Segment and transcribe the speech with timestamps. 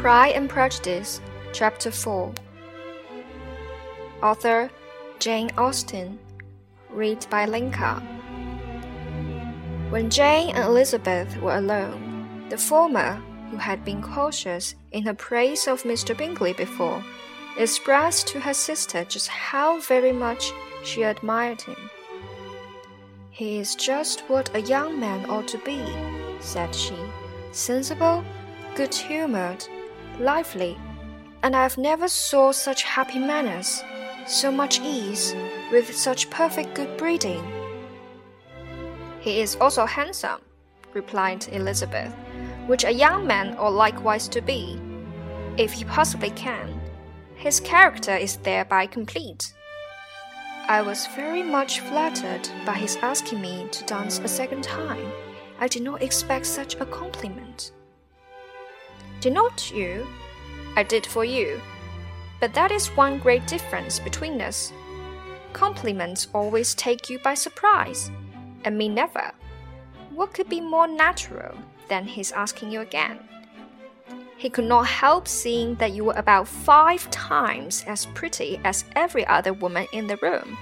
[0.00, 1.20] Pride and Prejudice,
[1.52, 2.32] Chapter 4.
[4.22, 4.70] Author
[5.18, 6.18] Jane Austen.
[6.88, 7.96] Read by Linka.
[9.90, 15.68] When Jane and Elizabeth were alone, the former, who had been cautious in her praise
[15.68, 16.16] of Mr.
[16.16, 17.04] Bingley before,
[17.58, 20.50] expressed to her sister just how very much
[20.82, 21.90] she admired him.
[23.28, 25.84] He is just what a young man ought to be,
[26.40, 26.96] said she,
[27.52, 28.24] sensible,
[28.74, 29.66] good humored,
[30.20, 30.78] lively,
[31.42, 33.82] and I have never saw such happy manners,
[34.26, 35.34] so much ease,
[35.72, 37.42] with such perfect good breeding.
[39.20, 40.40] He is also handsome,
[40.92, 42.12] replied Elizabeth,
[42.66, 44.80] which a young man ought likewise to be,
[45.56, 46.80] if he possibly can.
[47.36, 49.52] His character is thereby complete.
[50.68, 55.10] I was very much flattered by his asking me to dance a second time.
[55.58, 57.72] I did not expect such a compliment.
[59.20, 60.06] Did not you?
[60.76, 61.60] I did for you.
[62.40, 64.72] But that is one great difference between us.
[65.52, 68.10] Compliments always take you by surprise,
[68.64, 69.32] and me never.
[70.14, 71.54] What could be more natural
[71.88, 73.18] than his asking you again?
[74.38, 79.26] He could not help seeing that you were about five times as pretty as every
[79.26, 80.56] other woman in the room.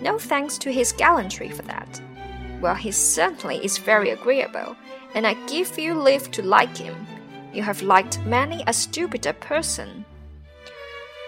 [0.00, 2.00] No thanks to his gallantry for that.
[2.60, 4.74] Well, he certainly is very agreeable,
[5.14, 7.06] and I give you leave to like him
[7.54, 10.04] you have liked many a stupider person.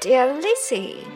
[0.01, 1.07] Dear Lizzie.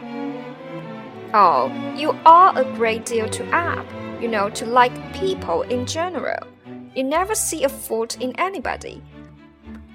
[1.34, 6.46] Oh, you are a great deal too apt, you know, to like people in general.
[6.94, 9.02] You never see a fault in anybody.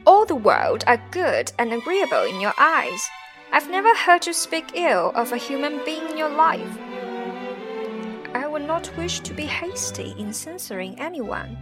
[0.06, 3.10] All the world are good and agreeable in your eyes.
[3.52, 6.78] I've never heard you speak ill of a human being in your life.
[8.34, 11.58] I would not wish to be hasty in censoring anyone,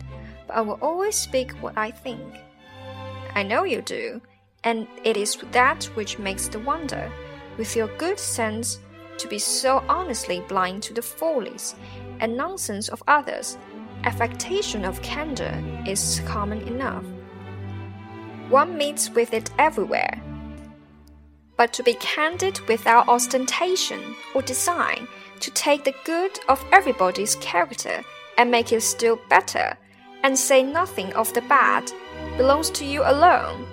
[0.47, 2.21] but I will always speak what I think.
[3.35, 4.21] I know you do,
[4.63, 7.11] and it is that which makes the wonder,
[7.57, 8.79] with your good sense,
[9.17, 11.75] to be so honestly blind to the follies
[12.19, 13.57] and nonsense of others.
[14.03, 17.05] Affectation of candor is common enough.
[18.49, 20.21] One meets with it everywhere.
[21.57, 25.07] But to be candid without ostentation or design,
[25.39, 28.03] to take the good of everybody's character
[28.37, 29.77] and make it still better,
[30.23, 31.91] and say nothing of the bad,
[32.37, 33.65] belongs to you alone.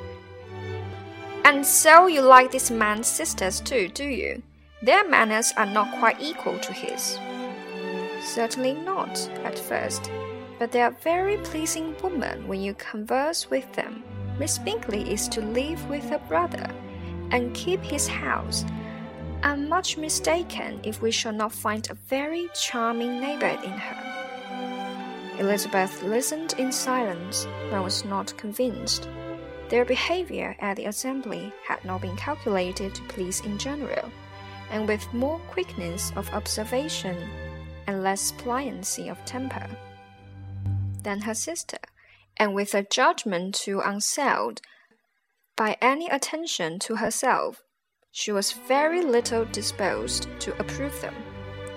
[1.45, 4.43] And so you like this man's sisters too, do you?
[4.83, 7.19] Their manners are not quite equal to his.
[8.23, 10.11] Certainly not, at first,
[10.59, 14.03] but they are very pleasing women when you converse with them.
[14.39, 16.71] Miss Bingley is to live with her brother
[17.31, 18.65] and keep his house.
[19.43, 24.20] I'm much mistaken if we shall not find a very charming neighbor in her.
[25.39, 29.09] Elizabeth listened in silence, but was not convinced.
[29.69, 34.11] Their behavior at the assembly had not been calculated to please in general,
[34.71, 37.17] and with more quickness of observation
[37.87, 39.67] and less pliancy of temper
[41.03, 41.79] than her sister,
[42.37, 44.61] and with a judgment too unsound
[45.57, 47.63] by any attention to herself,
[48.11, 51.15] she was very little disposed to approve them.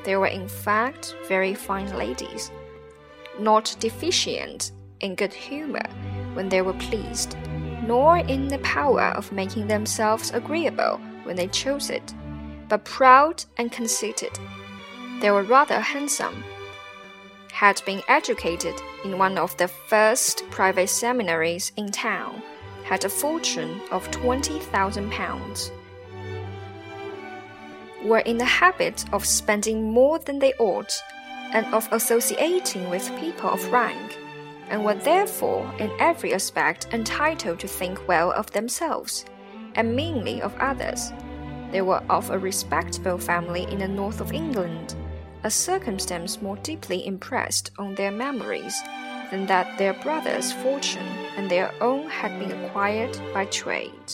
[0.04, 2.52] They were in fact very fine ladies
[3.40, 5.86] not deficient in good humor
[6.34, 7.36] when they were pleased,
[7.86, 12.14] nor in the power of making themselves agreeable when they chose it,
[12.70, 14.32] but proud and conceited.
[15.22, 16.44] They were rather handsome,
[17.52, 22.42] had been educated in one of the first private seminaries in town,
[22.84, 25.72] had a fortune of twenty thousand pounds
[28.04, 30.94] were in the habit of spending more than they ought
[31.54, 34.18] and of associating with people of rank,
[34.70, 39.26] and were therefore in every aspect entitled to think well of themselves,
[39.76, 41.12] and meanly of others.
[41.72, 44.96] They were of a respectable family in the north of England,
[45.44, 48.82] a circumstance more deeply impressed on their memories
[49.32, 54.14] than that their brother's fortune and their own had been acquired by trade.